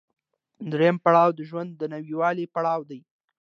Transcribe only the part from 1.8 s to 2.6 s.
نويوالي